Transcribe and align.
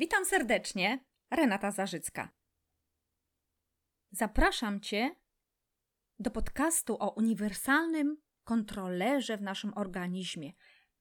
Witam 0.00 0.24
serdecznie, 0.24 1.04
Renata 1.30 1.70
Zarzycka. 1.70 2.28
Zapraszam 4.10 4.80
Cię 4.80 5.16
do 6.18 6.30
podcastu 6.30 6.96
o 7.00 7.10
uniwersalnym 7.10 8.16
kontrolerze 8.44 9.36
w 9.36 9.42
naszym 9.42 9.72
organizmie 9.76 10.52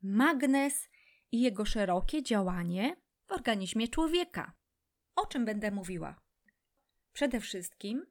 magnes 0.01 0.89
i 1.31 1.41
jego 1.41 1.65
szerokie 1.65 2.23
działanie 2.23 2.95
w 3.25 3.31
organizmie 3.31 3.87
człowieka. 3.87 4.53
O 5.15 5.25
czym 5.25 5.45
będę 5.45 5.71
mówiła? 5.71 6.21
Przede 7.13 7.39
wszystkim 7.39 8.05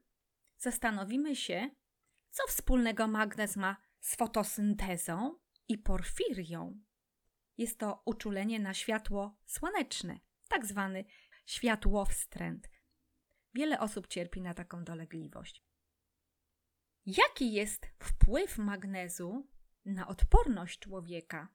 zastanowimy 0.58 1.36
się, 1.36 1.70
co 2.30 2.42
wspólnego 2.46 3.08
magnes 3.08 3.56
ma 3.56 3.76
z 4.00 4.16
fotosyntezą 4.16 5.38
i 5.68 5.78
porfirią. 5.78 6.80
Jest 7.58 7.78
to 7.78 8.02
uczulenie 8.04 8.60
na 8.60 8.74
światło 8.74 9.36
słoneczne 9.46 10.27
tak 10.48 10.66
zwany 10.66 11.04
światłowstręt. 11.46 12.70
Wiele 13.54 13.80
osób 13.80 14.06
cierpi 14.06 14.42
na 14.42 14.54
taką 14.54 14.84
dolegliwość. 14.84 15.64
Jaki 17.06 17.52
jest 17.52 17.86
wpływ 17.98 18.58
magnezu 18.58 19.48
na 19.84 20.08
odporność 20.08 20.78
człowieka? 20.78 21.48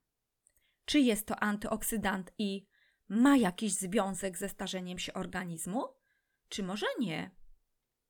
Czy 0.86 1.00
jest 1.00 1.28
to 1.28 1.40
antyoksydant 1.40 2.32
i 2.38 2.68
ma 3.10 3.38
jakiś 3.38 3.74
związek 3.74 4.38
ze 4.38 4.50
starzeniem 4.50 5.00
się 5.00 5.14
organizmu? 5.14 5.88
Czy 6.50 6.64
może 6.64 6.86
nie? 7.00 7.32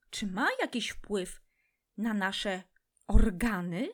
Czy 0.09 0.27
ma 0.27 0.47
jakiś 0.61 0.89
wpływ 0.89 1.41
na 1.97 2.13
nasze 2.13 2.63
organy? 3.07 3.89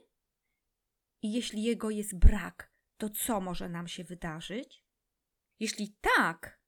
I 1.22 1.34
jeśli 1.34 1.64
jego 1.64 1.90
jest 1.90 2.20
brak, 2.20 2.74
to 2.98 3.09
co 3.09 3.42
może 3.42 3.70
nam 3.70 3.88
się 3.88 4.03
wydarzyć? 4.03 4.86
Jeśli 5.59 5.98
tak, 6.02 6.59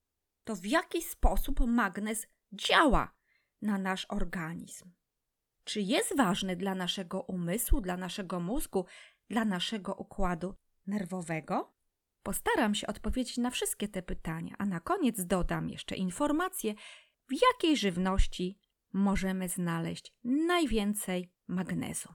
to 0.52 0.56
w 0.56 0.66
jaki 0.66 1.02
sposób 1.02 1.60
magnez 1.60 2.28
działa 2.52 3.12
na 3.62 3.78
nasz 3.78 4.06
organizm. 4.10 4.92
Czy 5.64 5.82
jest 5.82 6.18
ważny 6.18 6.56
dla 6.56 6.76
naszego 6.76 7.22
umysłu, 7.22 7.82
dla 7.82 7.98
naszego 7.98 8.40
mózgu, 8.40 8.86
dla 9.30 9.46
naszego 9.46 9.94
układu 9.94 10.56
nerwowego? 10.88 11.74
Postaram 12.24 12.76
się 12.76 12.88
odpowiedzieć 12.88 13.38
na 13.38 13.50
wszystkie 13.50 13.88
te 13.88 14.02
pytania, 14.02 14.56
a 14.58 14.66
na 14.66 14.80
koniec 14.80 15.26
dodam 15.26 15.70
jeszcze 15.70 15.96
informację, 15.96 16.74
w 17.30 17.34
jakiej 17.42 17.78
żywności 17.78 18.60
możemy 18.94 19.50
znaleźć 19.50 20.14
najwięcej 20.24 21.32
magnezu. 21.48 22.10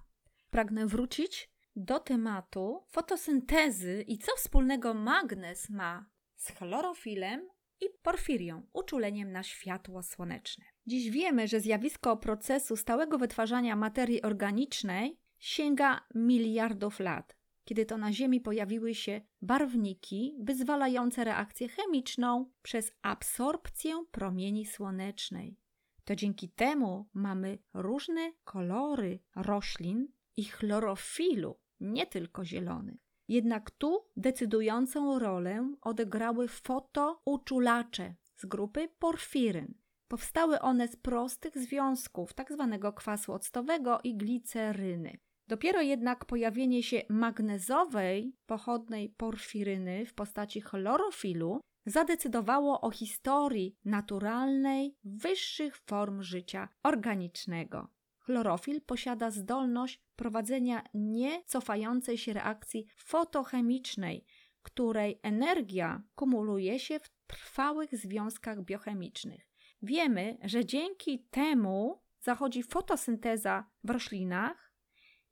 Pragnę 0.51 0.87
wrócić 0.87 1.51
do 1.77 2.01
tematu 2.01 2.85
fotosyntezy 2.91 4.05
i 4.07 4.19
co 4.19 4.37
wspólnego 4.37 4.95
magnez 4.95 5.71
ma 5.71 6.07
z 6.35 6.49
chlorofilem 6.49 7.56
i 7.81 7.85
porfirią, 8.03 8.63
uczuleniem 8.73 9.33
na 9.33 9.43
światło 9.43 10.03
słoneczne. 10.03 10.65
Dziś 10.87 11.11
wiemy, 11.11 11.49
że 11.49 11.61
zjawisko 11.61 12.17
procesu 12.17 12.77
stałego 12.77 13.19
wytwarzania 13.19 13.77
materii 13.77 14.23
organicznej 14.23 15.21
sięga 15.39 16.01
miliardów 16.15 17.01
lat, 17.01 17.37
kiedy 17.65 17.87
to 17.87 17.99
na 17.99 18.13
Ziemi 18.13 18.41
pojawiły 18.41 18.95
się 18.95 19.21
barwniki 19.43 20.37
wyzwalające 20.41 21.25
reakcję 21.25 21.69
chemiczną 21.69 22.51
przez 22.63 22.93
absorpcję 23.03 24.05
promieni 24.11 24.67
słonecznej. 24.67 25.57
To 26.05 26.17
dzięki 26.17 26.49
temu 26.49 27.09
mamy 27.15 27.59
różne 27.75 28.33
kolory 28.45 29.21
roślin 29.37 30.09
i 30.37 30.45
chlorofilu, 30.45 31.61
nie 31.81 32.07
tylko 32.07 32.45
zielony. 32.45 32.99
Jednak 33.29 33.71
tu 33.71 34.05
decydującą 34.17 35.19
rolę 35.19 35.75
odegrały 35.81 36.49
fotouczulacze 36.49 38.15
z 38.35 38.47
grupy 38.47 38.89
porfiryn. 38.99 39.75
Powstały 40.09 40.61
one 40.61 40.89
z 40.89 40.97
prostych 40.97 41.59
związków 41.59 42.35
tzw. 42.35 42.79
Tak 42.83 42.95
kwasu 42.95 43.33
octowego 43.33 44.01
i 44.05 44.17
gliceryny. 44.17 45.19
Dopiero 45.49 45.81
jednak 45.81 46.25
pojawienie 46.25 46.83
się 46.83 47.03
magnezowej 47.09 48.37
pochodnej 48.47 49.09
porfiryny 49.09 50.07
w 50.07 50.15
postaci 50.15 50.61
chlorofilu 50.61 51.61
zadecydowało 51.87 52.81
o 52.81 52.91
historii 52.91 53.77
naturalnej, 53.85 54.97
wyższych 55.05 55.77
form 55.77 56.23
życia 56.23 56.69
organicznego. 56.83 57.89
Chlorofil 58.27 58.81
posiada 58.81 59.31
zdolność 59.31 60.01
prowadzenia 60.17 60.83
niecofającej 60.95 62.19
się 62.19 62.33
reakcji 62.33 62.87
fotochemicznej, 62.97 64.25
której 64.63 65.21
energia 65.23 66.03
kumuluje 66.15 66.79
się 66.79 67.01
w 67.01 67.11
trwałych 67.27 67.97
związkach 67.97 68.63
biochemicznych. 68.63 69.49
Wiemy, 69.83 70.39
że 70.45 70.65
dzięki 70.65 71.27
temu 71.31 72.03
zachodzi 72.21 72.63
fotosynteza 72.63 73.71
w 73.85 73.91
roślinach 73.91 74.73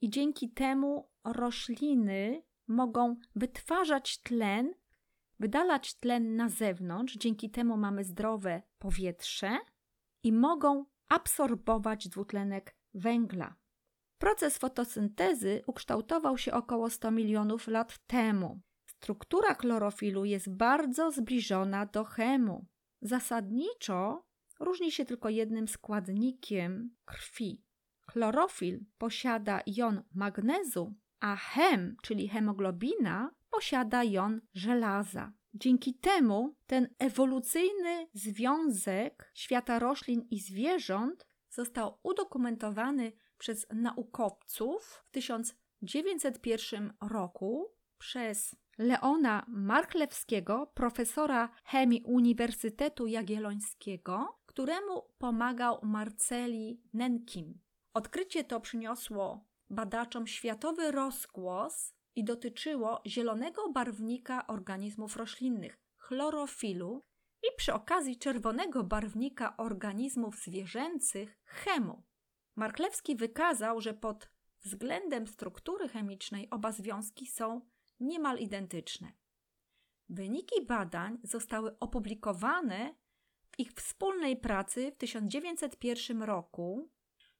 i 0.00 0.10
dzięki 0.10 0.50
temu 0.50 1.10
rośliny 1.25 2.43
mogą 2.66 3.16
wytwarzać 3.37 4.22
tlen, 4.22 4.75
wydalać 5.41 5.94
tlen 5.94 6.37
na 6.37 6.49
zewnątrz, 6.49 7.16
dzięki 7.16 7.50
temu 7.50 7.77
mamy 7.77 8.04
zdrowe 8.04 8.62
powietrze 8.78 9.59
i 10.22 10.33
mogą 10.33 10.84
absorbować 11.09 12.09
dwutlenek 12.09 12.77
węgla. 12.94 13.55
Proces 14.19 14.59
fotosyntezy 14.59 15.62
ukształtował 15.66 16.38
się 16.38 16.53
około 16.53 16.91
100 16.91 17.10
milionów 17.10 17.69
lat 17.69 17.99
temu. 18.06 18.60
Struktura 18.87 19.55
chlorofilu 19.55 20.25
jest 20.25 20.50
bardzo 20.50 21.10
zbliżona 21.10 21.87
do 21.87 22.04
chemu. 22.04 22.66
Zasadniczo 23.03 24.27
różni 24.60 24.93
się 24.93 25.04
tylko 25.04 25.28
jednym 25.28 25.69
składnikiem 25.69 26.97
krwi. 27.04 27.65
Chlorofil 28.10 28.84
posiada 28.99 29.60
jon 29.66 30.03
magnezu, 30.15 30.94
a 31.21 31.37
hem, 31.37 31.97
czyli 32.03 32.28
hemoglobina, 32.28 33.31
posiada 33.50 34.04
jon 34.04 34.41
żelaza. 34.54 35.33
Dzięki 35.54 35.94
temu 35.94 36.56
ten 36.66 36.88
ewolucyjny 36.99 38.06
związek 38.12 39.31
świata 39.34 39.78
roślin 39.78 40.27
i 40.31 40.41
zwierząt 40.41 41.27
został 41.54 41.98
udokumentowany 42.03 43.12
przez 43.38 43.66
naukowców 43.72 45.03
w 45.06 45.10
1901 45.10 46.92
roku 47.00 47.75
przez 47.98 48.56
Leona 48.78 49.47
Marchlewskiego, 49.48 50.72
profesora 50.75 51.48
chemii 51.65 52.03
Uniwersytetu 52.06 53.06
Jagiellońskiego, 53.06 54.38
któremu 54.47 55.03
pomagał 55.19 55.78
Marceli 55.82 56.82
Nenkim. 56.92 57.60
Odkrycie 57.94 58.44
to 58.44 58.60
przyniosło 58.60 59.44
badaczom 59.71 60.26
światowy 60.26 60.91
rozgłos 60.91 61.94
i 62.16 62.25
dotyczyło 62.25 63.03
zielonego 63.06 63.72
barwnika 63.72 64.47
organizmów 64.47 65.16
roślinnych 65.16 65.78
chlorofilu 65.97 67.03
i 67.49 67.56
przy 67.56 67.75
okazji 67.75 68.16
czerwonego 68.16 68.84
barwnika 68.84 69.56
organizmów 69.56 70.37
zwierzęcych 70.37 71.38
chemu. 71.44 72.03
Marklewski 72.56 73.16
wykazał, 73.16 73.81
że 73.81 73.94
pod 73.94 74.31
względem 74.62 75.27
struktury 75.27 75.88
chemicznej 75.88 76.50
oba 76.50 76.72
związki 76.72 77.27
są 77.27 77.60
niemal 78.00 78.38
identyczne. 78.38 79.12
Wyniki 80.09 80.66
badań 80.66 81.19
zostały 81.22 81.78
opublikowane 81.78 82.94
w 83.50 83.59
ich 83.59 83.72
wspólnej 83.72 84.37
pracy 84.37 84.93
w 84.93 84.97
1901 84.97 86.22
roku, 86.22 86.91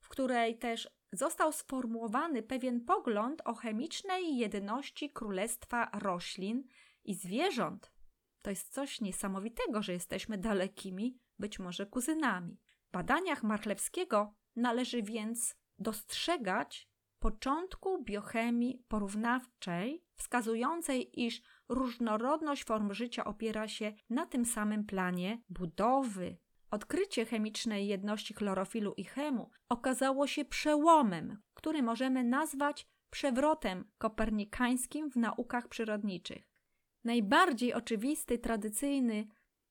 w 0.01 0.09
której 0.09 0.59
też 0.59 0.89
został 1.13 1.53
sformułowany 1.53 2.43
pewien 2.43 2.85
pogląd 2.85 3.43
o 3.45 3.55
chemicznej 3.55 4.37
jedności 4.37 5.11
królestwa 5.11 5.91
roślin 5.99 6.65
i 7.05 7.15
zwierząt. 7.15 7.94
To 8.45 8.51
jest 8.51 8.73
coś 8.73 9.01
niesamowitego, 9.01 9.83
że 9.83 9.93
jesteśmy 9.93 10.39
dalekimi, 10.39 11.19
być 11.39 11.59
może 11.59 11.87
kuzynami. 11.87 12.61
W 12.89 12.91
badaniach 12.91 13.43
Marchlewskiego 13.43 14.35
należy 14.57 15.03
więc 15.03 15.57
dostrzegać 15.79 16.89
początku 17.19 18.03
biochemii 18.03 18.85
porównawczej, 18.89 20.05
wskazującej, 20.17 21.21
iż 21.25 21.43
różnorodność 21.69 22.65
form 22.65 22.95
życia 22.95 23.25
opiera 23.25 23.69
się 23.69 23.93
na 24.11 24.27
tym 24.27 24.45
samym 24.45 24.85
planie 24.85 25.43
budowy. 25.49 26.37
Odkrycie 26.71 27.27
chemicznej 27.27 27.87
jedności 27.87 28.35
chlorofilu 28.35 28.95
i 28.97 29.05
chemu 29.05 29.51
okazało 29.69 30.27
się 30.27 30.45
przełomem, 30.45 31.43
który 31.55 31.83
możemy 31.83 32.25
nazwać 32.25 32.89
przewrotem 33.11 33.91
kopernikańskim 33.99 35.11
w 35.11 35.17
naukach 35.17 35.69
przyrodniczych. 35.69 36.54
Najbardziej 37.05 37.75
oczywisty, 37.75 38.39
tradycyjny 38.39 39.27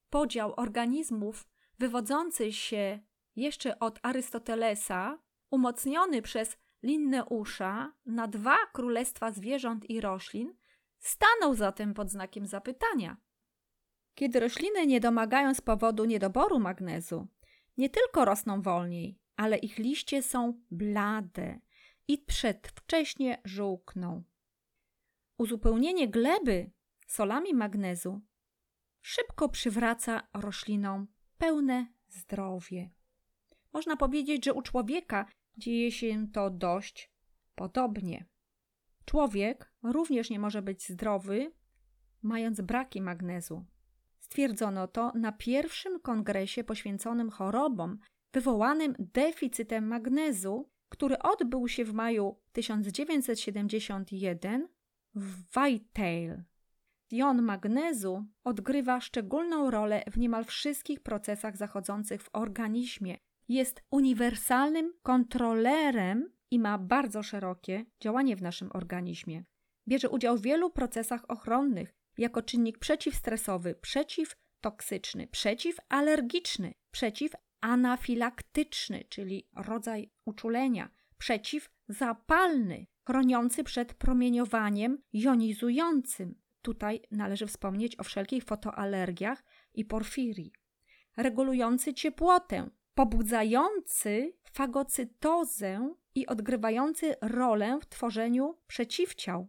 podział 0.10 0.54
organizmów 0.58 1.48
wywodzący 1.80 2.54
się 2.54 3.00
jeszcze 3.36 3.80
od 3.80 4.00
Arystotelesa, 4.02 5.20
umocniony 5.52 6.22
przez 6.22 6.58
Linneusza 6.84 7.94
na 8.06 8.28
dwa 8.28 8.58
królestwa 8.74 9.32
zwierząt 9.32 9.90
i 9.90 10.02
roślin, 10.02 10.56
stanął 11.00 11.56
zatem 11.56 11.94
pod 11.94 12.10
znakiem 12.10 12.46
zapytania. 12.46 13.18
Kiedy 14.16 14.40
rośliny 14.40 14.88
nie 14.88 15.00
domagają 15.00 15.54
z 15.54 15.62
powodu 15.62 16.06
niedoboru 16.06 16.60
magnezu, 16.60 17.28
nie 17.78 17.90
tylko 17.90 18.26
rosną 18.26 18.62
wolniej, 18.62 19.20
ale 19.36 19.58
ich 19.58 19.78
liście 19.78 20.24
są 20.24 20.62
blade 20.72 21.60
i 22.08 22.18
przedwcześnie 22.18 23.42
żółkną. 23.46 24.24
Uzupełnienie 25.38 26.08
gleby 26.08 26.72
solami 27.14 27.54
magnezu 27.54 28.22
szybko 29.02 29.50
przywraca 29.50 30.28
roślinom 30.34 31.08
pełne 31.38 31.88
zdrowie. 32.08 32.90
Można 33.74 33.98
powiedzieć, 33.98 34.46
że 34.46 34.54
u 34.54 34.62
człowieka 34.62 35.26
dzieje 35.58 35.92
się 35.92 36.28
to 36.34 36.50
dość 36.50 37.14
podobnie. 37.56 38.26
Człowiek 39.06 39.74
również 39.84 40.30
nie 40.30 40.40
może 40.40 40.62
być 40.62 40.90
zdrowy, 40.90 41.52
mając 42.22 42.62
braki 42.62 43.02
magnezu. 43.02 43.66
Stwierdzono 44.20 44.88
to 44.88 45.12
na 45.16 45.32
pierwszym 45.32 46.00
kongresie 46.00 46.64
poświęconym 46.64 47.30
chorobom 47.30 48.00
wywołanym 48.32 48.96
deficytem 49.00 49.88
magnezu, 49.88 50.70
który 50.90 51.20
odbył 51.20 51.68
się 51.68 51.86
w 51.86 51.94
maju 51.94 52.42
1971 52.52 54.68
w 55.16 55.58
Whitetail. 55.58 56.44
Jon 57.14 57.42
magnezu 57.42 58.26
odgrywa 58.44 59.02
szczególną 59.02 59.72
rolę 59.72 60.04
w 60.12 60.18
niemal 60.18 60.46
wszystkich 60.46 61.00
procesach 61.00 61.58
zachodzących 61.58 62.24
w 62.24 62.30
organizmie. 62.34 63.18
Jest 63.48 63.82
uniwersalnym 63.92 64.94
kontrolerem 65.04 66.34
i 66.52 66.60
ma 66.60 66.78
bardzo 66.78 67.24
szerokie 67.24 67.86
działanie 68.00 68.36
w 68.36 68.42
naszym 68.42 68.72
organizmie. 68.72 69.44
Bierze 69.88 70.10
udział 70.10 70.38
w 70.38 70.42
wielu 70.42 70.70
procesach 70.70 71.26
ochronnych 71.28 71.94
jako 72.18 72.42
czynnik 72.42 72.80
przeciwstresowy, 72.80 73.76
przeciwtoksyczny, 73.76 75.28
przeciwalergiczny, 75.28 76.74
przeciwanafilaktyczny, 76.92 79.04
czyli 79.10 79.48
rodzaj 79.56 80.12
uczulenia, 80.26 80.90
przeciwzapalny, 81.18 82.86
chroniący 83.08 83.64
przed 83.64 83.94
promieniowaniem 83.94 84.98
jonizującym. 85.14 86.43
Tutaj 86.64 87.02
należy 87.12 87.48
wspomnieć 87.48 88.00
o 88.00 88.04
wszelkich 88.04 88.44
fotoalergiach 88.44 89.44
i 89.74 89.86
porfirii. 89.86 90.52
Regulujący 91.18 91.94
ciepłotę, 91.94 92.70
pobudzający 92.94 94.34
fagocytozę 94.52 95.94
i 96.16 96.28
odgrywający 96.28 97.16
rolę 97.22 97.80
w 97.82 97.86
tworzeniu 97.86 98.58
przeciwciał. 98.68 99.48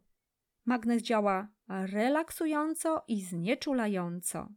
Magnez 0.64 1.02
działa 1.02 1.48
relaksująco 1.68 3.04
i 3.08 3.22
znieczulająco. 3.22 4.48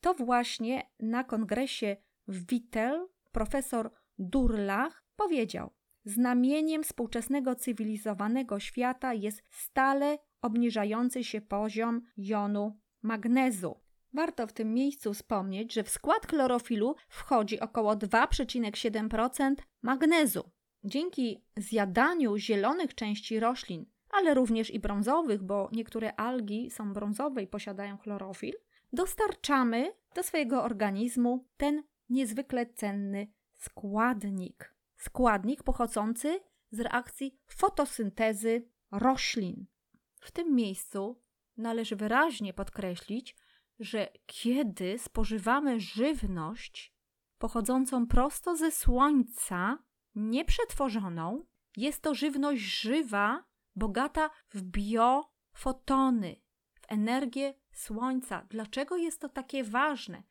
To 0.00 0.14
właśnie 0.14 0.90
na 1.00 1.24
kongresie 1.24 1.96
w 2.28 2.46
Wittel 2.46 3.08
profesor 3.32 3.90
Durlach 4.18 5.04
powiedział: 5.16 5.70
Znamieniem 6.04 6.82
współczesnego 6.82 7.54
cywilizowanego 7.54 8.60
świata 8.60 9.14
jest 9.14 9.42
stale 9.50 10.18
obniżający 10.42 11.24
się 11.24 11.40
poziom 11.40 12.02
jonu 12.16 12.78
magnezu. 13.02 13.80
Warto 14.12 14.46
w 14.46 14.52
tym 14.52 14.74
miejscu 14.74 15.14
wspomnieć, 15.14 15.74
że 15.74 15.82
w 15.82 15.88
skład 15.88 16.26
chlorofilu 16.26 16.94
wchodzi 17.08 17.60
około 17.60 17.96
2,7% 17.96 19.54
magnezu. 19.82 20.50
Dzięki 20.84 21.44
zjadaniu 21.56 22.36
zielonych 22.36 22.94
części 22.94 23.40
roślin, 23.40 23.86
ale 24.10 24.34
również 24.34 24.70
i 24.70 24.80
brązowych, 24.80 25.42
bo 25.42 25.68
niektóre 25.72 26.14
algi 26.16 26.70
są 26.70 26.92
brązowe 26.92 27.42
i 27.42 27.46
posiadają 27.46 27.96
chlorofil, 27.96 28.54
dostarczamy 28.92 29.92
do 30.14 30.22
swojego 30.22 30.62
organizmu 30.62 31.46
ten 31.56 31.82
niezwykle 32.08 32.66
cenny 32.66 33.32
składnik. 33.56 34.74
Składnik 34.96 35.62
pochodzący 35.62 36.40
z 36.70 36.80
reakcji 36.80 37.40
fotosyntezy 37.46 38.68
roślin. 38.90 39.66
W 40.20 40.30
tym 40.30 40.54
miejscu 40.54 41.22
należy 41.56 41.96
wyraźnie 41.96 42.54
podkreślić, 42.54 43.36
że 43.78 44.08
kiedy 44.26 44.98
spożywamy 44.98 45.80
żywność 45.80 46.94
pochodzącą 47.38 48.06
prosto 48.06 48.56
ze 48.56 48.70
słońca, 48.70 49.78
nieprzetworzoną, 50.14 51.46
jest 51.76 52.02
to 52.02 52.14
żywność 52.14 52.62
żywa, 52.62 53.44
bogata 53.76 54.30
w 54.50 54.62
biofotony, 54.62 56.36
w 56.74 56.80
energię 56.88 57.54
słońca. 57.72 58.46
Dlaczego 58.50 58.96
jest 58.96 59.20
to 59.20 59.28
takie 59.28 59.64
ważne? 59.64 60.22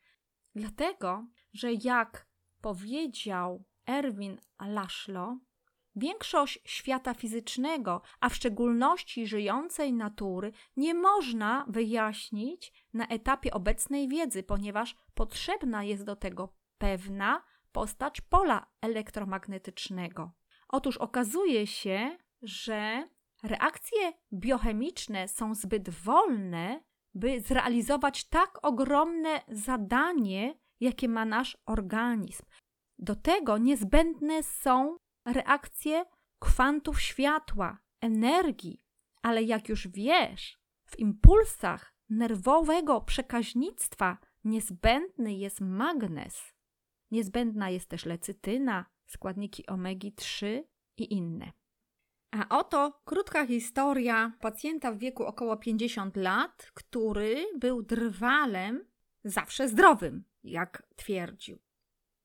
Dlatego, 0.54 1.26
że 1.52 1.72
jak 1.72 2.28
powiedział 2.60 3.64
Erwin 3.86 4.38
Laszlo, 4.60 5.38
większość 5.96 6.58
świata 6.64 7.14
fizycznego, 7.14 8.02
a 8.20 8.28
w 8.28 8.34
szczególności 8.34 9.26
żyjącej 9.26 9.92
natury, 9.92 10.52
nie 10.76 10.94
można 10.94 11.66
wyjaśnić 11.68 12.72
na 12.92 13.06
etapie 13.06 13.54
obecnej 13.54 14.08
wiedzy, 14.08 14.42
ponieważ 14.42 14.96
potrzebna 15.14 15.84
jest 15.84 16.04
do 16.04 16.16
tego 16.16 16.54
pewna 16.78 17.42
postać 17.72 18.20
pola 18.20 18.66
elektromagnetycznego. 18.80 20.32
Otóż 20.68 20.96
okazuje 20.96 21.66
się, 21.66 22.18
że 22.42 23.08
reakcje 23.42 24.12
biochemiczne 24.32 25.28
są 25.28 25.54
zbyt 25.54 25.90
wolne, 25.90 26.80
by 27.14 27.40
zrealizować 27.40 28.24
tak 28.24 28.58
ogromne 28.62 29.40
zadanie, 29.48 30.58
jakie 30.80 31.08
ma 31.08 31.24
nasz 31.24 31.56
organizm. 31.66 32.42
Do 32.98 33.14
tego 33.14 33.58
niezbędne 33.58 34.42
są 34.42 34.96
reakcje 35.24 36.04
kwantów 36.38 37.00
światła, 37.00 37.78
energii, 38.00 38.84
ale 39.22 39.42
jak 39.42 39.68
już 39.68 39.88
wiesz, 39.88 40.58
w 40.84 40.98
impulsach 40.98 41.94
nerwowego 42.08 43.00
przekaźnictwa 43.00 44.18
niezbędny 44.44 45.34
jest 45.34 45.60
magnez. 45.60 46.54
Niezbędna 47.10 47.70
jest 47.70 47.88
też 47.88 48.06
lecytyna, 48.06 48.86
składniki 49.06 49.66
omegi-3 49.66 50.62
i 50.96 51.12
inne. 51.14 51.52
A 52.30 52.58
oto 52.58 53.00
krótka 53.04 53.46
historia 53.46 54.32
pacjenta 54.40 54.92
w 54.92 54.98
wieku 54.98 55.24
około 55.24 55.56
50 55.56 56.16
lat, 56.16 56.70
który 56.74 57.46
był 57.58 57.82
drwalem 57.82 58.84
zawsze 59.24 59.68
zdrowym, 59.68 60.24
jak 60.44 60.82
twierdził. 60.96 61.58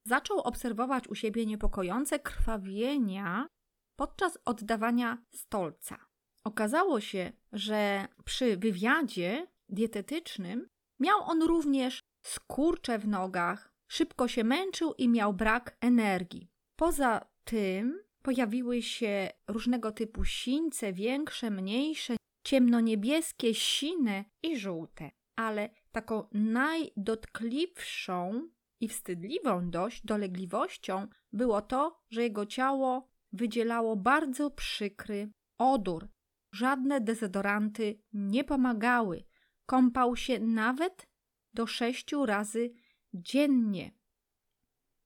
Zaczął 0.06 0.40
obserwować 0.40 1.08
u 1.08 1.16
siebie 1.16 1.46
niepokojące 1.46 2.20
krwawienia 2.20 3.48
podczas 3.96 4.38
oddawania 4.46 5.18
stolca. 5.34 6.06
Okazało 6.44 7.02
się, 7.02 7.32
że 7.52 8.08
przy 8.26 8.58
wywiadzie 8.58 9.48
dietetycznym 9.70 10.68
miał 11.00 11.24
on 11.24 11.44
również 11.44 12.00
skurcze 12.26 13.00
w 13.00 13.08
nogach, 13.08 13.72
szybko 13.88 14.28
się 14.28 14.44
męczył 14.44 14.94
i 14.98 15.10
miał 15.10 15.34
brak 15.34 15.78
energii. 15.82 16.50
Poza 16.76 17.26
tym 17.44 18.04
pojawiły 18.22 18.82
się 18.82 19.30
różnego 19.48 19.92
typu 19.92 20.26
sińce, 20.26 20.94
większe, 20.94 21.52
mniejsze, 21.52 22.16
ciemnoniebieskie, 22.44 23.56
sine 23.56 24.26
i 24.44 24.60
żółte. 24.60 25.12
Ale 25.36 25.70
taką 25.92 26.28
najdotkliwszą 26.32 28.50
i 28.80 28.88
wstydliwą 28.88 29.70
dość 29.70 30.06
dolegliwością 30.06 31.08
było 31.34 31.62
to, 31.62 32.04
że 32.10 32.24
jego 32.24 32.46
ciało 32.46 33.10
wydzielało 33.32 33.96
bardzo 33.96 34.52
przykry 34.52 35.32
odór. 35.58 36.08
Żadne 36.52 37.02
dezodoranty 37.02 38.00
nie 38.14 38.44
pomagały. 38.44 39.24
Kąpał 39.66 40.16
się 40.16 40.40
nawet 40.40 41.08
do 41.54 41.68
sześciu 41.68 42.26
razy 42.26 42.74
dziennie. 43.14 43.92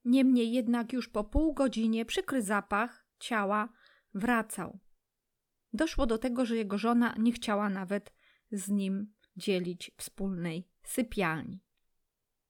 Niemniej 0.05 0.51
jednak 0.51 0.93
już 0.93 1.09
po 1.09 1.23
pół 1.23 1.53
godzinie 1.53 2.05
przykry 2.05 2.41
zapach 2.41 3.05
ciała 3.19 3.69
wracał. 4.13 4.79
Doszło 5.73 6.05
do 6.05 6.17
tego, 6.17 6.45
że 6.45 6.55
jego 6.55 6.77
żona 6.77 7.15
nie 7.19 7.31
chciała 7.31 7.69
nawet 7.69 8.13
z 8.51 8.69
nim 8.69 9.13
dzielić 9.35 9.91
wspólnej 9.97 10.67
sypialni. 10.83 11.59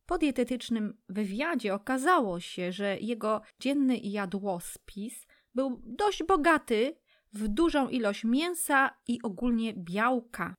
Po 0.10 0.18
dietetycznym 0.18 0.98
wywiadzie 1.10 1.74
okazało 1.74 2.40
się, 2.40 2.72
że 2.72 2.98
jego 3.00 3.42
dzienny 3.60 3.98
jadłospis 3.98 5.28
był 5.56 5.82
dość 5.86 6.24
bogaty 6.24 6.96
w 7.34 7.48
dużą 7.48 7.90
ilość 7.90 8.24
mięsa 8.24 8.90
i 9.08 9.22
ogólnie 9.22 9.74
białka. 9.74 10.56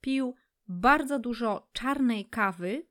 Pił 0.00 0.34
bardzo 0.68 1.18
dużo 1.18 1.68
czarnej 1.72 2.24
kawy, 2.24 2.86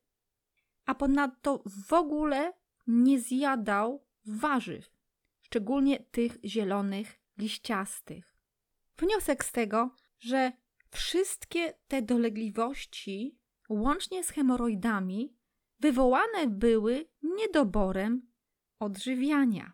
a 0.86 0.94
ponadto 0.94 1.62
w 1.88 1.92
ogóle 1.92 2.52
nie 2.86 3.20
zjadał 3.20 4.06
warzyw, 4.26 4.90
szczególnie 5.40 6.00
tych 6.00 6.38
zielonych, 6.44 7.20
liściastych. 7.38 8.36
Wniosek 8.98 9.44
z 9.44 9.52
tego, 9.52 9.94
że 10.18 10.52
wszystkie 10.90 11.74
te 11.88 12.02
dolegliwości 12.02 13.38
łącznie 13.68 14.24
z 14.24 14.30
hemoroidami, 14.30 15.37
wywołane 15.80 16.46
były 16.46 17.08
niedoborem 17.22 18.30
odżywiania. 18.78 19.72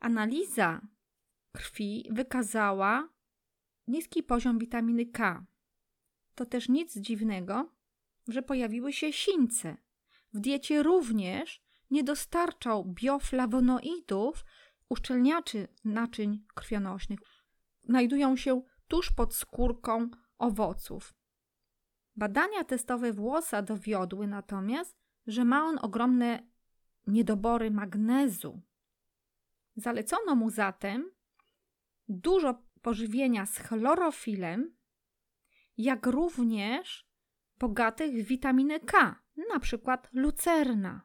Analiza 0.00 0.80
krwi 1.52 2.08
wykazała 2.10 3.08
niski 3.86 4.22
poziom 4.22 4.58
witaminy 4.58 5.06
K. 5.06 5.46
To 6.34 6.46
też 6.46 6.68
nic 6.68 6.98
dziwnego, 6.98 7.72
że 8.28 8.42
pojawiły 8.42 8.92
się 8.92 9.12
sińce. 9.12 9.76
W 10.32 10.40
diecie 10.40 10.82
również 10.82 11.62
nie 11.90 12.04
dostarczał 12.04 12.84
bioflawonoidów, 12.84 14.44
uszczelniaczy 14.88 15.68
naczyń 15.84 16.44
krwionośnych. 16.54 17.18
Znajdują 17.84 18.36
się 18.36 18.62
tuż 18.88 19.12
pod 19.12 19.34
skórką 19.34 20.10
owoców. 20.38 21.14
Badania 22.16 22.64
testowe 22.64 23.12
włosa 23.12 23.62
dowiodły 23.62 24.26
natomiast, 24.26 24.96
że 25.26 25.44
ma 25.44 25.64
on 25.64 25.78
ogromne 25.82 26.42
niedobory 27.06 27.70
magnezu. 27.70 28.60
Zalecono 29.76 30.34
mu 30.34 30.50
zatem 30.50 31.10
dużo 32.08 32.62
pożywienia 32.82 33.46
z 33.46 33.58
chlorofilem, 33.58 34.74
jak 35.78 36.06
również 36.06 37.06
bogatych 37.58 38.24
w 38.24 38.26
witaminę 38.26 38.80
K, 38.80 39.22
na 39.52 39.60
przykład 39.60 40.08
lucerna. 40.12 41.02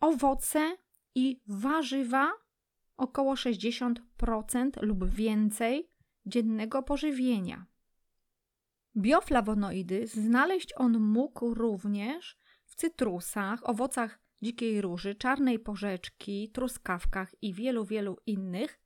Owoce 0.00 0.76
i 1.14 1.40
warzywa 1.46 2.32
około 2.96 3.34
60% 3.34 3.94
lub 4.82 5.08
więcej 5.08 5.90
dziennego 6.26 6.82
pożywienia. 6.82 7.66
Bioflawonoidy 8.96 10.06
znaleźć 10.06 10.72
on 10.76 10.98
mógł 10.98 11.54
również 11.54 12.36
w 12.64 12.74
cytrusach, 12.74 13.68
owocach 13.68 14.20
dzikiej 14.42 14.80
róży, 14.80 15.14
czarnej 15.14 15.58
porzeczki, 15.58 16.50
truskawkach 16.50 17.34
i 17.42 17.54
wielu, 17.54 17.84
wielu 17.84 18.16
innych, 18.26 18.80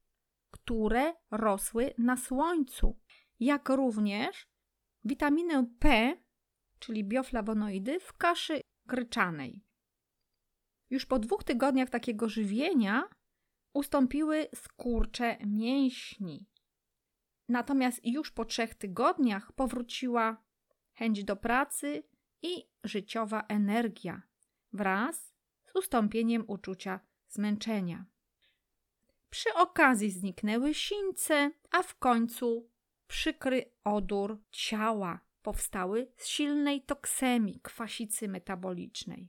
które 0.50 1.14
rosły 1.30 1.94
na 1.98 2.16
słońcu, 2.16 2.98
jak 3.40 3.68
również 3.68 4.46
witaminę 5.04 5.66
P, 5.78 6.16
czyli 6.78 7.04
bioflawonoidy, 7.04 8.00
w 8.00 8.12
kaszy 8.12 8.60
gryczanej. 8.86 9.64
Już 10.90 11.06
po 11.06 11.18
dwóch 11.18 11.44
tygodniach 11.44 11.90
takiego 11.90 12.28
żywienia 12.28 13.08
ustąpiły 13.72 14.46
skurcze 14.54 15.38
mięśni. 15.46 16.46
Natomiast 17.48 18.00
już 18.04 18.30
po 18.30 18.44
trzech 18.44 18.74
tygodniach 18.74 19.52
powróciła 19.52 20.44
chęć 20.92 21.24
do 21.24 21.36
pracy 21.36 22.02
i 22.42 22.68
życiowa 22.84 23.44
energia 23.48 24.22
wraz 24.72 25.34
z 25.64 25.76
ustąpieniem 25.76 26.44
uczucia 26.46 27.00
zmęczenia. 27.28 28.04
Przy 29.30 29.54
okazji 29.54 30.10
zniknęły 30.10 30.74
sińce, 30.74 31.50
a 31.70 31.82
w 31.82 31.98
końcu 31.98 32.70
przykry 33.06 33.72
odór 33.84 34.42
ciała 34.50 35.20
powstały 35.42 36.12
z 36.16 36.26
silnej 36.26 36.82
toksemii, 36.82 37.60
kwasicy 37.60 38.28
metabolicznej. 38.28 39.28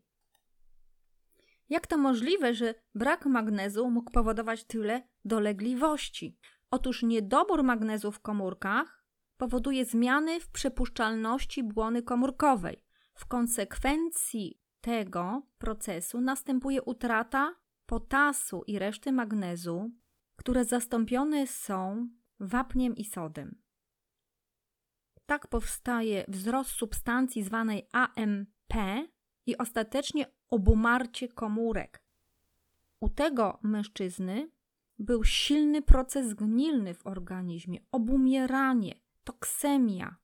Jak 1.69 1.87
to 1.87 1.97
możliwe, 1.97 2.53
że 2.53 2.75
brak 2.95 3.25
magnezu 3.25 3.91
mógł 3.91 4.11
powodować 4.11 4.63
tyle 4.63 5.07
dolegliwości? 5.25 6.37
Otóż 6.71 7.03
niedobór 7.03 7.63
magnezu 7.63 8.11
w 8.11 8.19
komórkach 8.19 9.05
powoduje 9.37 9.85
zmiany 9.85 10.39
w 10.39 10.49
przepuszczalności 10.49 11.63
błony 11.63 12.03
komórkowej. 12.03 12.85
W 13.13 13.25
konsekwencji 13.25 14.59
tego 14.81 15.41
procesu 15.57 16.21
następuje 16.21 16.81
utrata 16.81 17.55
potasu 17.85 18.63
i 18.67 18.79
reszty 18.79 19.11
magnezu, 19.11 19.91
które 20.35 20.65
zastąpione 20.65 21.47
są 21.47 22.09
wapniem 22.39 22.95
i 22.95 23.05
sodem. 23.05 23.61
Tak 25.25 25.47
powstaje 25.47 26.25
wzrost 26.27 26.69
substancji 26.69 27.43
zwanej 27.43 27.87
AMP 27.91 28.73
i 29.45 29.57
ostatecznie 29.57 30.25
obumarcie 30.49 31.27
komórek. 31.27 32.03
U 32.99 33.09
tego 33.09 33.59
mężczyzny 33.63 34.51
był 34.99 35.23
silny 35.23 35.81
proces 35.81 36.33
gnilny 36.33 36.93
w 36.93 37.07
organizmie, 37.07 37.79
obumieranie, 37.91 38.95
toksemia, 39.23 40.15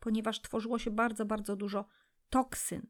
ponieważ 0.00 0.40
tworzyło 0.40 0.78
się 0.78 0.90
bardzo, 0.90 1.24
bardzo 1.24 1.56
dużo 1.56 1.84
toksyn. 2.30 2.86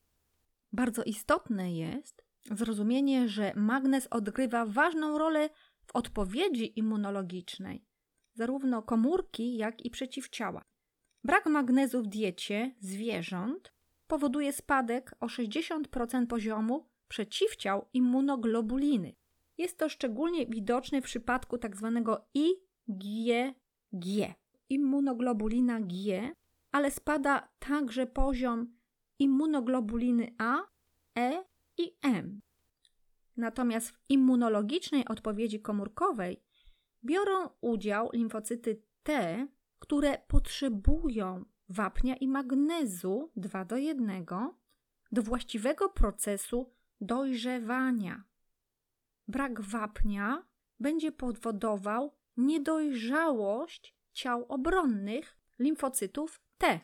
Bardzo 0.73 1.03
istotne 1.03 1.75
jest 1.75 2.25
zrozumienie, 2.51 3.29
że 3.29 3.53
magnez 3.57 4.07
odgrywa 4.07 4.67
ważną 4.67 5.19
rolę 5.19 5.51
w 5.87 5.97
odpowiedzi 5.97 6.79
immunologicznej, 6.79 7.85
zarówno 8.35 8.83
komórki, 8.83 9.57
jak 9.57 9.85
i 9.85 9.91
przeciwciała. 9.91 10.65
Brak 11.25 11.47
magnezu 11.47 12.03
w 12.03 12.07
diecie 12.07 12.75
zwierząt 12.81 13.73
powoduje 14.07 14.53
spadek 14.53 15.15
o 15.21 15.27
60% 15.27 16.27
poziomu 16.27 16.89
przeciwciał 17.09 17.89
immunoglobuliny. 17.93 19.15
Jest 19.59 19.79
to 19.79 19.89
szczególnie 19.89 20.47
widoczne 20.47 21.01
w 21.01 21.05
przypadku 21.05 21.59
tzw. 21.59 22.03
Tak 22.07 22.23
IgG, 22.35 24.35
immunoglobulina 24.69 25.81
G, 25.81 26.33
ale 26.73 26.91
spada 26.91 27.49
także 27.59 28.07
poziom 28.07 28.75
immunoglobuliny 29.19 30.35
A, 30.39 30.63
E 31.19 31.45
i 31.79 31.97
M. 32.03 32.41
Natomiast 33.37 33.91
w 33.91 34.01
immunologicznej 34.09 35.09
odpowiedzi 35.09 35.61
komórkowej 35.61 36.43
biorą 37.05 37.49
udział 37.61 38.11
limfocyty 38.13 38.83
T, 39.03 39.47
które 39.79 40.19
potrzebują 40.29 41.45
wapnia 41.69 42.17
i 42.17 42.29
magnezu 42.29 43.31
2 43.37 43.65
do 43.65 43.77
1 43.77 44.27
do 45.13 45.23
właściwego 45.23 45.89
procesu 45.89 46.73
dojrzewania. 47.01 48.25
Brak 49.29 49.61
wapnia 49.61 50.47
będzie 50.81 51.13
powodował 51.13 52.15
niedojrzałość 52.37 53.97
ciał 54.13 54.47
obronnych 54.49 55.39
limfocytów 55.59 56.41
T. 56.59 56.81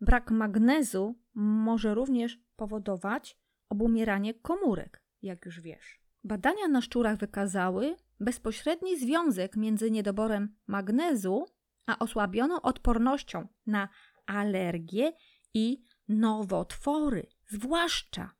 Brak 0.00 0.30
magnezu 0.30 1.18
może 1.34 1.94
również 1.94 2.38
powodować 2.56 3.38
obumieranie 3.68 4.34
komórek, 4.34 5.02
jak 5.22 5.44
już 5.44 5.60
wiesz. 5.60 6.00
Badania 6.24 6.68
na 6.68 6.80
szczurach 6.80 7.18
wykazały 7.18 7.96
bezpośredni 8.20 8.98
związek 8.98 9.56
między 9.56 9.90
niedoborem 9.90 10.56
magnezu 10.66 11.46
a 11.86 11.98
osłabioną 11.98 12.62
odpornością 12.62 13.48
na 13.66 13.88
alergie 14.26 15.12
i 15.54 15.84
nowotwory, 16.08 17.26
zwłaszcza 17.46 18.30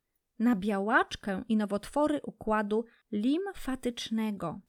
na 0.41 0.55
białaczkę 0.55 1.43
i 1.49 1.57
nowotwory 1.57 2.19
układu 2.23 2.85
limfatycznego. 3.11 4.59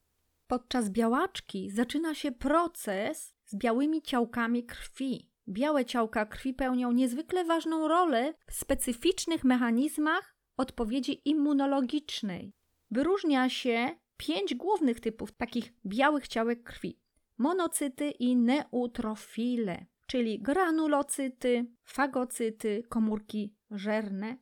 Podczas 0.47 0.91
białaczki 0.91 1.71
zaczyna 1.71 2.15
się 2.15 2.33
proces 2.33 3.35
z 3.45 3.57
białymi 3.57 4.03
ciałkami 4.03 4.65
krwi. 4.65 5.29
Białe 5.49 5.85
ciałka 5.85 6.27
krwi 6.27 6.55
pełnią 6.55 6.93
niezwykle 6.93 7.45
ważną 7.45 7.89
rolę 7.89 8.35
w 8.47 8.55
specyficznych 8.55 9.45
mechanizmach 9.45 10.37
odpowiedzi 10.57 11.23
immunologicznej. 11.25 12.53
Wyróżnia 12.91 13.49
się 13.49 13.89
pięć 14.17 14.55
głównych 14.55 15.01
typów 15.01 15.33
takich 15.33 15.73
białych 15.87 16.29
ciałek 16.29 16.63
krwi: 16.63 16.99
monocyty 17.39 18.11
i 18.11 18.37
neutrofile, 18.37 19.87
czyli 20.07 20.41
granulocyty, 20.41 21.67
fagocyty, 21.85 22.83
komórki 22.89 23.55
żerne, 23.71 24.37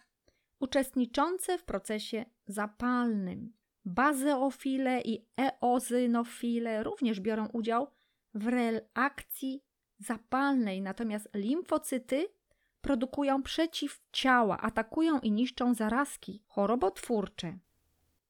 uczestniczące 0.61 1.59
w 1.59 1.64
procesie 1.64 2.25
zapalnym. 2.47 3.52
Bazeofile 3.85 5.00
i 5.00 5.26
eozynofile 5.37 6.83
również 6.83 7.21
biorą 7.21 7.49
udział 7.49 7.87
w 8.35 8.47
reakcji 8.47 9.64
zapalnej, 9.99 10.83
natomiast 10.83 11.29
limfocyty 11.35 12.29
produkują 12.81 13.43
przeciwciała, 13.43 14.59
atakują 14.61 15.21
i 15.21 15.33
niszczą 15.33 15.75
zarazki 15.75 16.43
chorobotwórcze. 16.47 17.59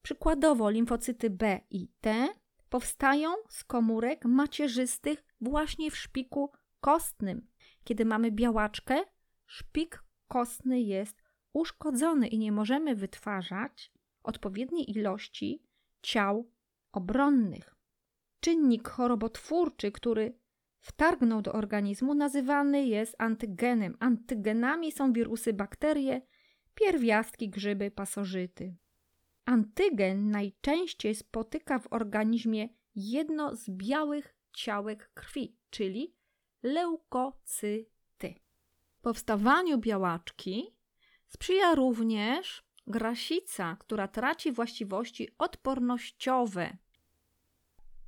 Przykładowo 0.01 0.69
limfocyty 0.69 1.29
B 1.29 1.59
i 1.69 1.87
T 2.01 2.27
powstają 2.69 3.29
z 3.49 3.63
komórek 3.63 4.25
macierzystych 4.25 5.23
właśnie 5.41 5.91
w 5.91 5.97
szpiku 5.97 6.51
kostnym. 6.79 7.47
Kiedy 7.83 8.05
mamy 8.05 8.31
białaczkę, 8.31 9.03
szpik 9.45 10.03
kostny 10.27 10.81
jest 10.81 11.20
uszkodzony 11.53 12.27
i 12.27 12.37
nie 12.37 12.51
możemy 12.51 12.95
wytwarzać 12.95 13.91
odpowiedniej 14.23 14.91
ilości 14.91 15.63
ciał 16.01 16.51
obronnych. 16.91 17.75
Czynnik 18.39 18.89
chorobotwórczy, 18.89 19.91
który 19.91 20.39
wtargnął 20.79 21.41
do 21.41 21.53
organizmu, 21.53 22.13
nazywany 22.13 22.85
jest 22.85 23.15
antygenem. 23.17 23.97
Antygenami 23.99 24.91
są 24.91 25.13
wirusy, 25.13 25.53
bakterie, 25.53 26.21
pierwiastki, 26.75 27.49
grzyby, 27.49 27.91
pasożyty. 27.91 28.75
Antygen 29.45 30.31
najczęściej 30.31 31.15
spotyka 31.15 31.79
w 31.79 31.93
organizmie 31.93 32.69
jedno 32.95 33.55
z 33.55 33.69
białych 33.69 34.35
ciałek 34.53 35.11
krwi, 35.13 35.57
czyli 35.69 36.15
leukocyty. 36.63 38.35
Powstawaniu 39.01 39.77
białaczki 39.77 40.75
sprzyja 41.33 41.75
również 41.75 42.63
grasica, 42.87 43.77
która 43.79 44.07
traci 44.07 44.51
właściwości 44.51 45.29
odpornościowe. 45.37 46.77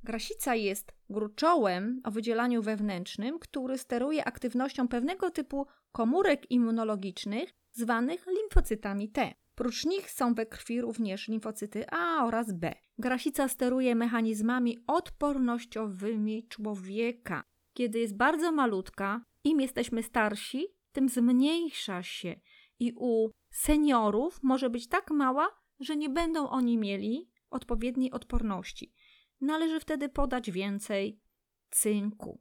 Grasica 0.02 0.54
jest 0.54 0.92
gruczołem 1.10 2.00
o 2.04 2.10
wydzielaniu 2.10 2.62
wewnętrznym, 2.62 3.38
który 3.38 3.78
steruje 3.78 4.24
aktywnością 4.24 4.88
pewnego 4.88 5.30
typu 5.30 5.66
komórek 5.92 6.50
immunologicznych 6.50 7.54
zwanych 7.72 8.26
limfocytami 8.26 9.08
T. 9.08 9.34
Prócz 9.54 9.84
nich 9.84 10.10
są 10.10 10.34
we 10.34 10.46
krwi 10.46 10.80
również 10.80 11.28
limfocyty 11.28 11.84
A 11.90 12.24
oraz 12.24 12.52
B. 12.52 12.74
Grasica 12.98 13.48
steruje 13.48 13.94
mechanizmami 13.94 14.78
odpornościowymi 14.86 16.48
człowieka. 16.48 17.44
Kiedy 17.74 17.98
jest 17.98 18.16
bardzo 18.16 18.52
malutka, 18.52 19.24
im 19.44 19.60
jesteśmy 19.60 20.02
starsi, 20.02 20.66
tym 20.92 21.08
zmniejsza 21.08 22.02
się 22.02 22.36
i 22.78 22.92
u 22.96 23.30
seniorów 23.50 24.42
może 24.42 24.70
być 24.70 24.88
tak 24.88 25.10
mała, 25.10 25.48
że 25.80 25.96
nie 25.96 26.08
będą 26.08 26.48
oni 26.48 26.78
mieli 26.78 27.30
odpowiedniej 27.50 28.10
odporności. 28.10 28.92
Należy 29.40 29.80
wtedy 29.80 30.08
podać 30.08 30.50
więcej 30.50 31.20
cynku. 31.70 32.40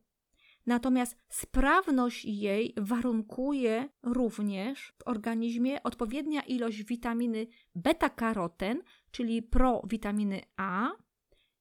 Natomiast 0.66 1.18
sprawność 1.30 2.26
jej 2.26 2.74
warunkuje 2.78 3.90
również 4.04 4.94
w 4.98 5.08
organizmie 5.08 5.84
odpowiednia 5.84 6.42
ilość 6.42 6.84
witaminy 6.84 7.48
beta-karoten, 7.76 8.82
czyli 9.12 9.42
prowitaminy 9.42 10.42
A, 10.58 10.92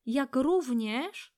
jak 0.07 0.37
również 0.37 1.35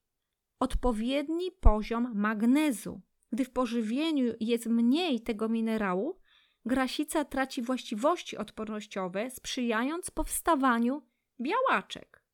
odpowiedni 0.59 1.53
poziom 1.61 2.13
magnezu. 2.15 3.01
Gdy 3.33 3.45
w 3.45 3.51
pożywieniu 3.51 4.33
jest 4.41 4.67
mniej 4.67 5.21
tego 5.21 5.49
minerału, 5.49 6.21
grasica 6.67 7.25
traci 7.25 7.63
właściwości 7.63 8.37
odpornościowe, 8.37 9.31
sprzyjając 9.31 10.11
powstawaniu 10.11 11.03
białaczek. 11.41 12.25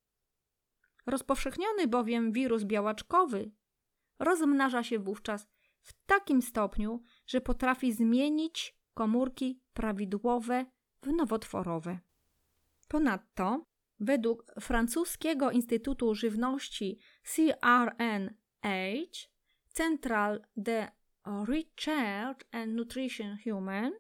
Rozpowszechniony 1.06 1.88
bowiem 1.88 2.32
wirus 2.32 2.64
białaczkowy 2.64 3.50
rozmnaża 4.20 4.82
się 4.82 4.98
wówczas 4.98 5.48
w 5.82 5.92
takim 6.06 6.42
stopniu, 6.42 7.02
że 7.26 7.40
potrafi 7.40 7.92
zmienić 7.92 8.76
komórki 8.94 9.60
prawidłowe 9.72 10.66
w 11.02 11.12
nowotworowe. 11.12 11.98
Ponadto, 12.88 13.66
według 14.00 14.44
francuskiego 14.60 15.50
Instytutu 15.50 16.14
Żywności 16.14 16.98
CRNH, 17.22 19.28
Central 19.68 20.42
de 20.56 20.92
Research 21.48 22.46
and 22.52 22.74
Nutrition 22.74 23.36
Human, 23.44 23.92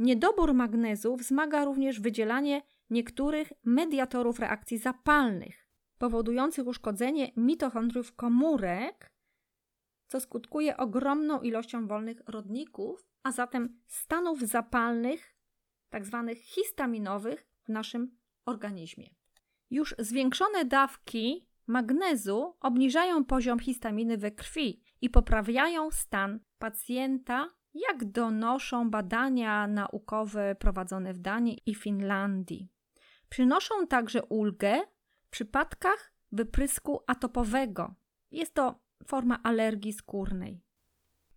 niedobór 0.00 0.54
magnezu 0.54 1.16
wzmaga 1.16 1.64
również 1.64 2.00
wydzielanie 2.00 2.62
niektórych 2.90 3.52
mediatorów 3.64 4.38
reakcji 4.38 4.78
zapalnych, 4.78 5.68
powodujących 5.98 6.66
uszkodzenie 6.66 7.32
mitochondriów 7.36 8.16
komórek, 8.16 9.12
co 10.08 10.20
skutkuje 10.20 10.76
ogromną 10.76 11.40
ilością 11.40 11.86
wolnych 11.86 12.22
rodników, 12.26 13.06
a 13.22 13.32
zatem 13.32 13.80
stanów 13.86 14.40
zapalnych, 14.40 15.36
tzw. 15.92 16.24
Tak 16.28 16.38
histaminowych 16.38 17.46
w 17.64 17.68
naszym 17.68 18.18
organizmie. 18.44 19.10
Już 19.70 19.94
zwiększone 19.98 20.64
dawki 20.64 21.46
magnezu 21.66 22.56
obniżają 22.60 23.24
poziom 23.24 23.58
histaminy 23.58 24.18
we 24.18 24.30
krwi 24.30 24.82
i 25.00 25.10
poprawiają 25.10 25.90
stan 25.90 26.40
pacjenta, 26.58 27.48
jak 27.74 28.04
donoszą 28.04 28.90
badania 28.90 29.66
naukowe 29.66 30.54
prowadzone 30.54 31.14
w 31.14 31.18
Danii 31.18 31.58
i 31.66 31.74
Finlandii. 31.74 32.68
Przynoszą 33.28 33.86
także 33.86 34.22
ulgę 34.24 34.80
w 35.22 35.28
przypadkach 35.28 36.12
wyprysku 36.32 37.02
atopowego. 37.06 37.94
Jest 38.30 38.54
to 38.54 38.80
forma 39.06 39.42
alergii 39.42 39.92
skórnej. 39.92 40.62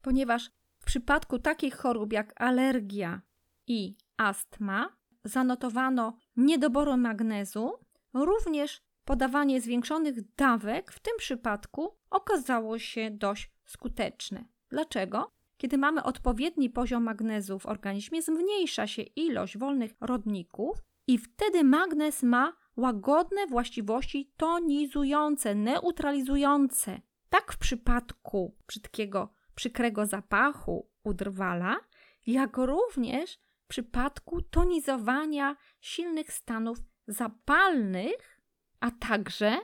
Ponieważ 0.02 0.52
w 0.80 0.86
przypadku 0.86 1.40
takich 1.40 1.76
chorób 1.76 2.14
jak 2.14 2.42
alergia 2.42 3.22
i 3.68 3.96
astma 4.18 4.90
zanotowano 5.24 6.18
niedoboru 6.36 6.98
magnezu, 6.98 7.74
również 8.14 8.82
podawanie 9.06 9.62
zwiększonych 9.62 10.36
dawek 10.36 10.92
w 10.92 11.00
tym 11.00 11.14
przypadku 11.18 11.98
okazało 12.10 12.80
się 12.80 13.12
dość 13.12 13.52
skuteczne. 13.66 14.46
Dlaczego? 14.70 15.32
Kiedy 15.64 15.78
mamy 15.78 16.04
odpowiedni 16.04 16.70
poziom 16.70 17.04
magnezu 17.04 17.60
w 17.60 17.66
organizmie, 17.66 18.22
zmniejsza 18.22 18.88
się 18.88 19.02
ilość 19.02 19.58
wolnych 19.58 19.92
rodników 20.02 20.78
i 21.08 21.18
wtedy 21.18 21.64
magnez 21.64 22.24
ma 22.24 22.54
łagodne 22.76 23.48
właściwości 23.48 24.34
tonizujące, 24.38 25.56
neutralizujące. 25.56 27.02
Tak 27.30 27.54
w 27.54 27.58
przypadku 27.58 28.58
brzydkiego, 28.68 29.34
przykrego 29.56 30.06
zapachu 30.06 30.90
u 31.04 31.14
drwala, 31.14 31.80
jak 32.28 32.58
również 32.58 33.40
w 33.66 33.68
przypadku 33.68 34.42
tonizowania 34.42 35.56
silnych 35.82 36.34
stanów 36.34 36.78
zapalnych, 37.08 38.42
a 38.80 38.92
także 38.92 39.58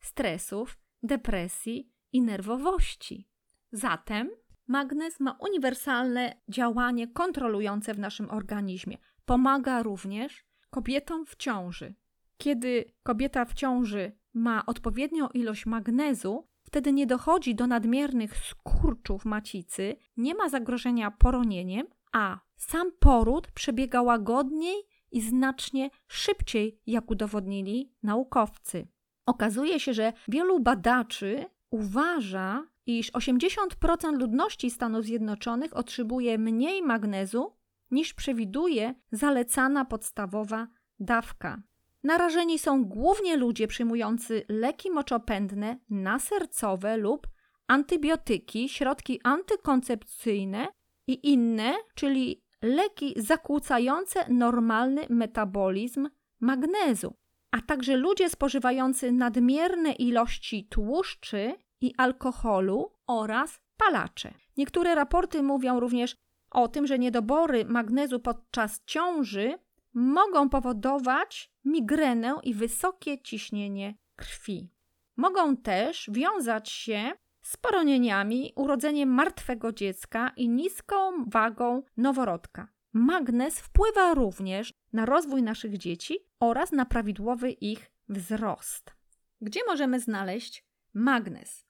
stresów, 0.00 0.78
depresji 1.02 1.92
i 2.12 2.22
nerwowości. 2.22 3.28
Zatem 3.72 4.30
magnez 4.66 5.20
ma 5.20 5.32
uniwersalne 5.32 6.36
działanie 6.48 7.08
kontrolujące 7.08 7.94
w 7.94 7.98
naszym 7.98 8.30
organizmie. 8.30 8.98
Pomaga 9.24 9.82
również 9.82 10.44
kobietom 10.70 11.26
w 11.26 11.36
ciąży. 11.36 11.94
Kiedy 12.36 12.84
kobieta 13.02 13.44
w 13.44 13.54
ciąży 13.54 14.12
ma 14.34 14.66
odpowiednią 14.66 15.28
ilość 15.28 15.66
magnezu, 15.66 16.48
wtedy 16.62 16.92
nie 16.92 17.06
dochodzi 17.06 17.54
do 17.54 17.66
nadmiernych 17.66 18.36
skurczów 18.36 19.24
macicy, 19.24 19.96
nie 20.16 20.34
ma 20.34 20.48
zagrożenia 20.48 21.10
poronieniem, 21.10 21.86
a 22.12 22.38
sam 22.56 22.90
poród 23.00 23.52
przebiega 23.52 24.02
łagodniej 24.02 24.76
i 25.12 25.20
znacznie 25.20 25.90
szybciej, 26.08 26.80
jak 26.86 27.10
udowodnili 27.10 27.92
naukowcy. 28.02 28.88
Okazuje 29.26 29.80
się, 29.80 29.94
że 29.94 30.12
wielu 30.28 30.60
badaczy 30.60 31.44
uważa, 31.70 32.66
iż 32.86 33.12
80% 33.12 34.18
ludności 34.18 34.70
Stanów 34.70 35.04
Zjednoczonych 35.04 35.76
otrzymuje 35.76 36.38
mniej 36.38 36.82
magnezu 36.82 37.56
niż 37.90 38.14
przewiduje 38.14 38.94
zalecana 39.12 39.84
podstawowa 39.84 40.68
dawka. 41.00 41.62
Narażeni 42.02 42.58
są 42.58 42.84
głównie 42.84 43.36
ludzie 43.36 43.66
przyjmujący 43.66 44.44
leki 44.48 44.90
moczopędne, 44.90 45.78
nasercowe 45.90 46.96
lub 46.96 47.26
antybiotyki, 47.66 48.68
środki 48.68 49.20
antykoncepcyjne 49.24 50.68
i 51.06 51.32
inne, 51.32 51.74
czyli 51.94 52.42
leki 52.62 53.14
zakłócające 53.16 54.28
normalny 54.28 55.06
metabolizm 55.10 56.08
magnezu, 56.40 57.14
a 57.50 57.60
także 57.60 57.96
ludzie 57.96 58.30
spożywający 58.30 59.12
nadmierne 59.12 59.92
ilości 59.92 60.68
tłuszczy 60.70 61.54
i 61.80 61.94
alkoholu 61.96 62.92
oraz 63.06 63.60
palacze. 63.76 64.34
Niektóre 64.56 64.94
raporty 64.94 65.42
mówią 65.42 65.80
również 65.80 66.16
o 66.50 66.68
tym, 66.68 66.86
że 66.86 66.98
niedobory 66.98 67.64
magnezu 67.64 68.20
podczas 68.20 68.82
ciąży 68.86 69.58
mogą 69.94 70.48
powodować 70.48 71.50
migrenę 71.64 72.36
i 72.42 72.54
wysokie 72.54 73.22
ciśnienie 73.22 73.94
krwi. 74.16 74.70
Mogą 75.16 75.56
też 75.56 76.10
wiązać 76.12 76.70
się 76.70 77.12
z 77.42 77.56
poronieniami, 77.56 78.52
urodzeniem 78.56 79.08
martwego 79.08 79.72
dziecka 79.72 80.32
i 80.36 80.48
niską 80.48 80.96
wagą 81.26 81.82
noworodka. 81.96 82.68
Magnez 82.92 83.60
wpływa 83.60 84.14
również 84.14 84.72
na 84.92 85.06
rozwój 85.06 85.42
naszych 85.42 85.78
dzieci 85.78 86.18
oraz 86.40 86.72
na 86.72 86.86
prawidłowy 86.86 87.50
ich 87.50 87.90
wzrost. 88.08 88.94
Gdzie 89.40 89.60
możemy 89.66 90.00
znaleźć 90.00 90.64
magnez? 90.94 91.65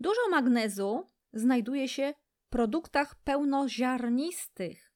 Dużo 0.00 0.20
magnezu 0.30 1.10
znajduje 1.32 1.88
się 1.88 2.14
w 2.46 2.48
produktach 2.48 3.14
pełnoziarnistych, 3.14 4.92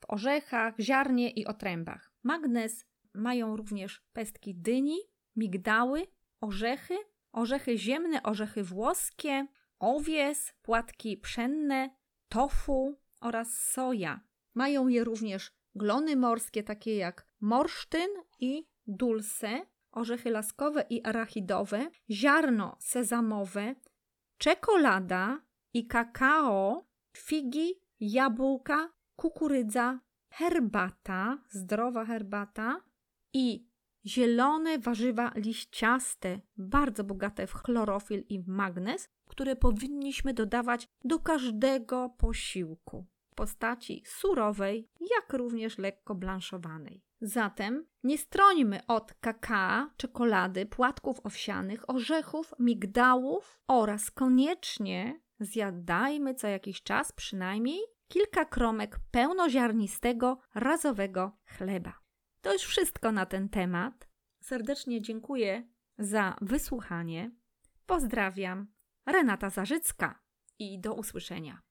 w 0.00 0.04
orzechach, 0.10 0.74
ziarnie 0.80 1.30
i 1.30 1.46
otrębach. 1.46 2.12
Magnez 2.22 2.86
mają 3.14 3.56
również 3.56 4.02
pestki 4.12 4.54
dyni, 4.54 4.98
migdały, 5.36 6.06
orzechy, 6.40 6.94
orzechy 7.32 7.78
ziemne, 7.78 8.22
orzechy 8.22 8.64
włoskie, 8.64 9.46
owies, 9.78 10.54
płatki 10.62 11.16
pszenne, 11.16 11.90
tofu 12.28 13.00
oraz 13.20 13.58
soja. 13.58 14.20
Mają 14.54 14.88
je 14.88 15.04
również 15.04 15.52
glony 15.74 16.16
morskie, 16.16 16.62
takie 16.62 16.96
jak 16.96 17.26
morsztyn 17.40 18.10
i 18.40 18.68
dulce, 18.86 19.66
orzechy 19.92 20.30
laskowe 20.30 20.84
i 20.90 21.02
arachidowe, 21.02 21.90
ziarno 22.10 22.76
sezamowe, 22.80 23.74
czekolada 24.42 25.40
i 25.74 25.86
kakao, 25.86 26.84
figi, 27.16 27.74
jabłka, 28.00 28.92
kukurydza, 29.16 30.00
herbata, 30.30 31.38
zdrowa 31.50 32.04
herbata 32.04 32.80
i 33.32 33.66
zielone 34.06 34.78
warzywa 34.78 35.32
liściaste, 35.36 36.40
bardzo 36.56 37.04
bogate 37.04 37.46
w 37.46 37.52
chlorofil 37.52 38.24
i 38.28 38.40
w 38.40 38.48
magnez, 38.48 39.08
które 39.28 39.56
powinniśmy 39.56 40.34
dodawać 40.34 40.88
do 41.04 41.18
każdego 41.18 42.08
posiłku 42.08 43.06
w 43.32 43.34
postaci 43.34 44.02
surowej, 44.06 44.88
jak 45.00 45.32
również 45.32 45.78
lekko 45.78 46.14
blanszowanej. 46.14 47.02
Zatem 47.24 47.86
nie 48.04 48.18
strońmy 48.18 48.86
od 48.86 49.14
kakao, 49.14 49.90
czekolady, 49.96 50.66
płatków 50.66 51.20
owsianych, 51.24 51.90
orzechów, 51.90 52.54
migdałów 52.58 53.60
oraz 53.68 54.10
koniecznie 54.10 55.20
zjadajmy 55.40 56.34
co 56.34 56.48
jakiś 56.48 56.82
czas 56.82 57.12
przynajmniej 57.12 57.80
kilka 58.08 58.44
kromek 58.44 58.98
pełnoziarnistego, 59.10 60.38
razowego 60.54 61.38
chleba. 61.46 61.98
To 62.40 62.52
już 62.52 62.62
wszystko 62.62 63.12
na 63.12 63.26
ten 63.26 63.48
temat. 63.48 64.08
Serdecznie 64.40 65.02
dziękuję 65.02 65.68
za 65.98 66.36
wysłuchanie. 66.40 67.30
Pozdrawiam. 67.86 68.66
Renata 69.06 69.50
Zarzycka 69.50 70.22
i 70.58 70.80
do 70.80 70.94
usłyszenia. 70.94 71.62